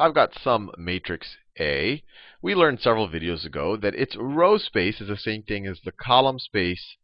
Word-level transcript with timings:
I've 0.00 0.14
got 0.14 0.38
some 0.38 0.70
matrix 0.78 1.38
A. 1.58 2.04
We 2.40 2.54
learned 2.54 2.80
several 2.80 3.08
videos 3.08 3.44
ago 3.44 3.76
that 3.76 3.96
its 3.96 4.14
row 4.16 4.56
space 4.56 5.00
is 5.00 5.08
the 5.08 5.16
same 5.16 5.42
thing 5.42 5.66
as 5.66 5.80
the 5.80 5.90
column 5.90 6.38
space 6.38 6.96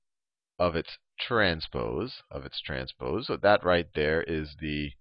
of 0.60 0.76
its 0.76 0.98
transpose, 1.18 2.22
of 2.30 2.46
its 2.46 2.60
transpose. 2.60 3.26
So 3.26 3.36
that 3.36 3.64
right 3.64 3.88
there 3.96 4.22
is 4.22 4.54
the 4.60 4.92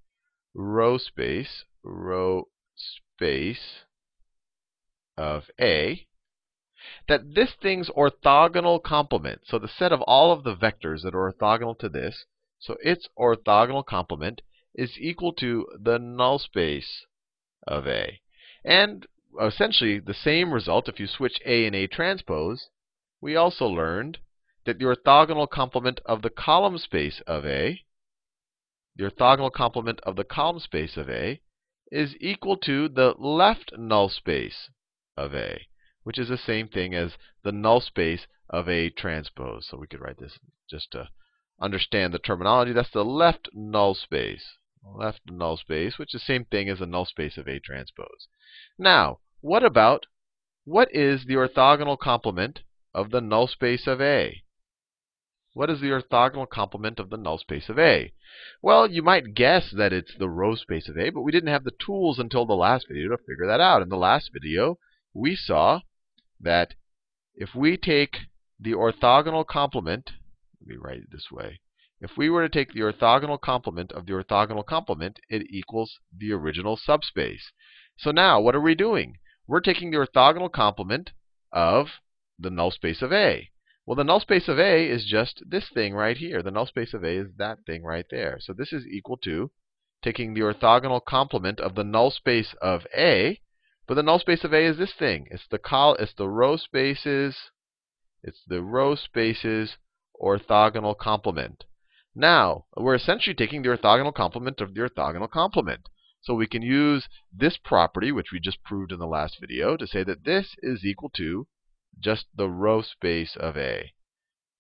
row 0.56 0.98
space, 0.98 1.66
row 1.84 2.48
space 2.76 3.86
of 5.16 5.52
A. 5.62 6.08
That 7.08 7.36
this 7.36 7.54
thing's 7.54 7.92
orthogonal 7.92 8.82
complement, 8.82 9.42
so 9.46 9.60
the 9.60 9.68
set 9.68 9.92
of 9.92 10.02
all 10.02 10.32
of 10.32 10.44
the 10.44 10.56
vectors 10.56 11.04
that 11.04 11.14
are 11.14 11.32
orthogonal 11.32 11.78
to 11.78 11.90
this, 11.90 12.26
so 12.58 12.76
its 12.82 13.08
orthogonal 13.20 13.86
complement 13.86 14.42
is 14.74 14.98
equal 15.00 15.34
to 15.34 15.68
the 15.80 16.00
null 16.00 16.40
space 16.40 17.06
of 17.68 17.88
A. 17.88 18.20
And 18.64 19.08
essentially 19.42 20.00
the 20.00 20.14
same 20.14 20.54
result 20.54 20.88
if 20.88 21.00
you 21.00 21.08
switch 21.08 21.40
A 21.46 21.66
and 21.66 21.76
A 21.76 21.88
transpose. 21.88 22.70
We 23.22 23.36
also 23.36 23.66
learned 23.66 24.20
that 24.66 24.80
the 24.80 24.86
orthogonal 24.86 25.50
complement 25.50 26.00
of 26.06 26.22
the 26.22 26.30
column 26.30 26.78
space 26.78 27.22
of 27.26 27.46
A, 27.46 27.82
the 28.96 29.10
orthogonal 29.10 29.52
complement 29.52 30.00
of 30.02 30.16
the 30.16 30.24
column 30.24 30.60
space 30.60 30.98
of 30.98 31.10
A, 31.10 31.42
is 31.92 32.16
equal 32.20 32.58
to 32.58 32.90
the 32.90 33.14
left 33.18 33.72
null 33.78 34.10
space 34.10 34.70
of 35.18 35.34
A, 35.34 35.68
which 36.04 36.18
is 36.18 36.30
the 36.30 36.38
same 36.38 36.68
thing 36.68 36.94
as 36.94 37.18
the 37.44 37.52
null 37.52 37.82
space 37.82 38.28
of 38.50 38.70
A 38.70 38.90
transpose. 38.90 39.68
So 39.68 39.78
we 39.78 39.88
could 39.88 40.02
write 40.02 40.20
this 40.20 40.38
just 40.70 40.92
to 40.92 41.10
understand 41.60 42.14
the 42.14 42.20
terminology. 42.20 42.74
That's 42.74 42.92
the 42.92 43.06
left 43.06 43.50
null 43.54 43.96
space 43.96 44.58
left 44.86 45.22
null 45.26 45.58
space, 45.58 45.98
which 45.98 46.14
is 46.14 46.22
the 46.22 46.26
same 46.26 46.46
thing 46.46 46.70
as 46.70 46.80
the 46.80 46.86
null 46.86 47.06
space 47.06 47.38
of 47.38 47.48
A 47.48 47.60
transpose. 47.60 48.28
Now, 48.78 49.20
what 49.42 49.64
about 49.64 50.06
what 50.66 50.94
is 50.94 51.26
the 51.26 51.36
orthogonal 51.36 51.98
complement 52.00 52.62
of 52.94 53.12
the 53.12 53.22
null 53.22 53.48
space 53.48 53.88
of 53.88 54.02
A? 54.02 54.44
What 55.54 55.70
is 55.70 55.82
the 55.82 55.90
orthogonal 55.90 56.50
complement 56.50 57.00
of 57.00 57.10
the 57.10 57.18
null 57.18 57.38
space 57.38 57.70
of 57.70 57.78
A? 57.78 58.14
Well, 58.62 58.90
you 58.90 59.04
might 59.04 59.36
guess 59.36 59.72
that 59.72 59.94
it's 59.94 60.16
the 60.18 60.30
row 60.30 60.56
space 60.56 60.90
of 60.90 60.98
A, 60.98 61.12
but 61.12 61.22
we 61.22 61.32
didn't 61.32 61.54
have 61.54 61.64
the 61.64 61.72
tools 61.86 62.18
until 62.18 62.46
the 62.46 62.56
last 62.56 62.88
video 62.88 63.10
to 63.10 63.18
figure 63.18 63.46
that 63.46 63.62
out. 63.62 63.82
In 63.82 63.90
the 63.90 63.98
last 63.98 64.32
video, 64.34 64.80
we 65.14 65.36
saw 65.36 65.82
that 66.40 66.74
if 67.36 67.54
we 67.54 67.78
take 67.78 68.18
the 68.60 68.74
orthogonal 68.74 69.46
complement, 69.46 70.12
let 70.60 70.68
me 70.68 70.76
write 70.78 71.00
it 71.00 71.12
this 71.12 71.30
way. 71.32 71.60
If 72.04 72.18
we 72.18 72.30
were 72.30 72.46
to 72.46 72.50
take 72.50 72.74
the 72.74 72.82
orthogonal 72.82 73.40
complement 73.40 73.94
of 73.94 74.06
the 74.06 74.12
orthogonal 74.12 74.66
complement, 74.66 75.22
it 75.30 75.44
equals 75.50 76.02
the 76.12 76.34
original 76.34 76.76
subspace. 76.76 77.54
So 77.96 78.12
now, 78.12 78.42
what 78.42 78.56
are 78.56 78.60
we 78.60 78.76
doing? 78.76 79.20
We're 79.48 79.62
taking 79.62 79.90
the 79.90 80.06
orthogonal 80.06 80.52
complement 80.52 81.12
of 81.54 82.02
the 82.38 82.50
null 82.50 82.72
space 82.72 83.02
of 83.02 83.14
A. 83.14 83.52
Well, 83.86 83.96
the 83.96 84.04
null 84.04 84.20
space 84.20 84.50
of 84.50 84.60
A 84.60 84.86
is 84.86 85.06
just 85.06 85.50
this 85.50 85.70
thing 85.70 85.94
right 85.94 86.18
here. 86.18 86.44
The 86.44 86.52
null 86.52 86.66
space 86.66 86.94
of 86.94 87.06
A 87.06 87.08
is 87.08 87.28
that 87.38 87.66
thing 87.66 87.84
right 87.84 88.06
there. 88.12 88.38
So 88.42 88.52
this 88.52 88.74
is 88.74 88.86
equal 88.86 89.16
to 89.24 89.52
taking 90.04 90.34
the 90.34 90.42
orthogonal 90.42 91.06
complement 91.06 91.62
of 91.62 91.76
the 91.76 91.86
null 91.86 92.12
space 92.12 92.54
of 92.62 92.86
A. 92.94 93.40
But 93.88 93.94
the 93.94 94.04
null 94.04 94.20
space 94.20 94.44
of 94.44 94.54
A 94.54 94.66
is 94.66 94.78
this 94.78 94.94
thing. 94.94 95.30
It's 95.32 95.48
the 95.48 95.58
col 95.58 95.96
it's 95.96 96.14
the 96.16 96.28
row 96.28 96.58
spaces. 96.58 97.38
It's 98.22 98.44
the 98.46 98.62
row 98.62 98.96
spaces 98.96 99.78
orthogonal 100.22 100.98
complement. 100.98 101.64
Now, 102.16 102.66
we're 102.78 102.96
essentially 102.96 103.34
taking 103.34 103.64
the 103.64 103.70
orthogonal 103.70 104.14
complement 104.14 104.62
of 104.62 104.74
the 104.74 104.82
orthogonal 104.82 105.30
complement. 105.30 105.90
So 106.22 106.34
we 106.34 106.48
can 106.48 106.62
use 106.62 107.10
this 107.34 107.58
property, 107.58 108.12
which 108.12 108.32
we 108.32 108.40
just 108.40 108.64
proved 108.64 108.92
in 108.92 109.00
the 109.00 109.08
last 109.08 109.40
video, 109.42 109.76
to 109.76 109.86
say 109.86 110.04
that 110.04 110.24
this 110.24 110.56
is 110.60 110.86
equal 110.86 111.10
to 111.18 111.48
just 112.00 112.26
the 112.36 112.50
row 112.50 112.82
space 112.82 113.36
of 113.36 113.58
A, 113.58 113.94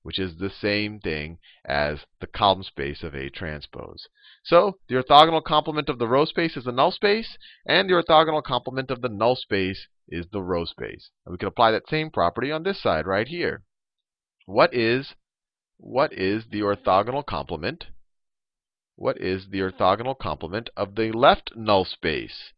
which 0.01 0.19
is 0.19 0.37
the 0.37 0.49
same 0.49 0.99
thing 0.99 1.39
as 1.63 2.05
the 2.19 2.27
column 2.27 2.63
space 2.63 3.01
of 3.01 3.15
A 3.15 3.29
transpose. 3.29 4.07
So 4.43 4.79
the 4.89 4.95
orthogonal 4.95 5.43
complement 5.43 5.87
of 5.87 5.99
the 5.99 6.07
row 6.07 6.25
space 6.25 6.57
is 6.57 6.65
the 6.65 6.71
null 6.71 6.91
space, 6.91 7.37
and 7.65 7.89
the 7.89 7.93
orthogonal 7.93 8.43
complement 8.43 8.91
of 8.91 9.01
the 9.01 9.09
null 9.09 9.37
space 9.37 9.87
is 10.09 10.25
the 10.31 10.41
row 10.41 10.65
space. 10.65 11.11
And 11.25 11.31
we 11.31 11.37
can 11.37 11.47
apply 11.47 11.71
that 11.71 11.87
same 11.87 12.09
property 12.09 12.51
on 12.51 12.63
this 12.63 12.81
side 12.81 13.07
right 13.07 13.27
here. 13.27 13.63
What 14.45 14.73
is 14.73 15.13
what 15.85 16.13
is 16.13 16.45
the 16.49 16.61
orthogonal 16.61 17.25
complement? 17.25 17.87
What 18.95 19.17
is 19.17 19.49
the 19.49 19.59
orthogonal 19.59 20.17
complement 20.17 20.69
of 20.77 20.95
the 20.95 21.11
left 21.11 21.57
null 21.57 21.83
space? 21.83 22.53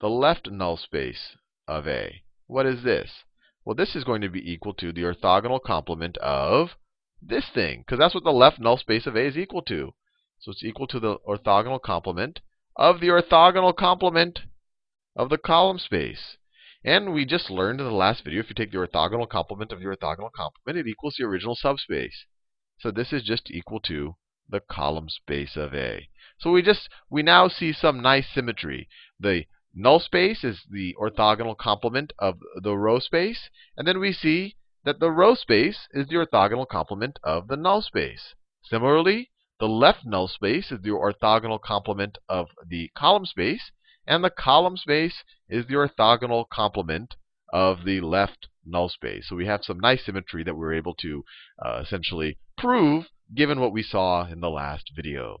The 0.00 0.08
left 0.08 0.50
null 0.50 0.78
space 0.78 1.36
of 1.68 1.86
A. 1.86 2.22
What 2.46 2.64
is 2.64 2.82
this? 2.82 3.24
Well, 3.66 3.76
this 3.76 3.94
is 3.94 4.04
going 4.04 4.22
to 4.22 4.30
be 4.30 4.50
equal 4.50 4.72
to 4.74 4.92
the 4.92 5.02
orthogonal 5.02 5.62
complement 5.62 6.16
of 6.18 6.70
this 7.20 7.44
thing, 7.52 7.80
because 7.80 7.98
that's 7.98 8.14
what 8.14 8.24
the 8.24 8.30
left 8.30 8.58
null 8.58 8.78
space 8.78 9.06
of 9.06 9.14
A 9.14 9.26
is 9.26 9.36
equal 9.36 9.60
to. 9.62 9.92
So 10.38 10.50
it's 10.50 10.64
equal 10.64 10.86
to 10.86 10.98
the 10.98 11.18
orthogonal 11.28 11.82
complement 11.82 12.40
of 12.76 13.00
the 13.00 13.08
orthogonal 13.08 13.76
complement 13.76 14.40
of 15.14 15.28
the 15.28 15.36
column 15.36 15.78
space. 15.78 16.38
And 16.82 17.12
we 17.12 17.26
just 17.26 17.50
learned 17.50 17.80
in 17.80 17.86
the 17.86 17.92
last 17.92 18.24
video, 18.24 18.40
if 18.40 18.48
you 18.48 18.54
take 18.54 18.72
the 18.72 18.78
orthogonal 18.78 19.28
complement 19.28 19.70
of 19.70 19.80
the 19.80 19.84
orthogonal 19.84 20.32
complement, 20.32 20.78
it 20.78 20.90
equals 20.90 21.16
the 21.18 21.26
original 21.26 21.54
subspace. 21.54 22.24
So 22.80 22.90
this 22.90 23.12
is 23.12 23.22
just 23.22 23.50
equal 23.50 23.80
to 23.80 24.16
the 24.48 24.60
column 24.60 25.10
space 25.10 25.54
of 25.54 25.74
A. 25.74 26.08
So 26.38 26.50
we 26.50 26.62
just 26.62 26.88
we 27.10 27.22
now 27.22 27.46
see 27.46 27.72
some 27.72 28.00
nice 28.00 28.26
symmetry. 28.32 28.88
The 29.18 29.44
null 29.74 30.00
space 30.00 30.42
is 30.42 30.62
the 30.68 30.96
orthogonal 30.98 31.56
complement 31.56 32.12
of 32.18 32.40
the 32.56 32.76
row 32.76 32.98
space, 32.98 33.50
and 33.76 33.86
then 33.86 34.00
we 34.00 34.12
see 34.12 34.56
that 34.84 34.98
the 34.98 35.10
row 35.10 35.34
space 35.34 35.88
is 35.92 36.08
the 36.08 36.16
orthogonal 36.16 36.66
complement 36.66 37.18
of 37.22 37.48
the 37.48 37.56
null 37.56 37.82
space. 37.82 38.34
Similarly, 38.62 39.30
the 39.58 39.68
left 39.68 40.06
null 40.06 40.28
space 40.28 40.72
is 40.72 40.80
the 40.80 40.88
orthogonal 40.88 41.60
complement 41.60 42.16
of 42.28 42.48
the 42.66 42.90
column 42.96 43.26
space, 43.26 43.70
and 44.06 44.24
the 44.24 44.30
column 44.30 44.78
space 44.78 45.22
is 45.50 45.66
the 45.66 45.74
orthogonal 45.74 46.48
complement 46.48 47.16
of 47.52 47.84
the 47.84 48.00
left 48.00 48.48
null 48.64 48.88
space. 48.88 49.28
So 49.28 49.36
we 49.36 49.46
have 49.46 49.64
some 49.64 49.80
nice 49.80 50.04
symmetry 50.04 50.44
that 50.44 50.56
we're 50.56 50.74
able 50.74 50.94
to 50.96 51.24
uh, 51.64 51.80
essentially 51.82 52.38
prove 52.58 53.06
given 53.34 53.60
what 53.60 53.72
we 53.72 53.82
saw 53.82 54.26
in 54.26 54.40
the 54.40 54.50
last 54.50 54.90
video. 54.94 55.40